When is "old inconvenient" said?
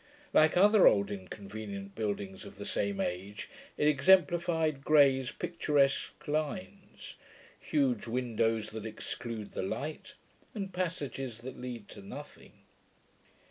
0.87-1.93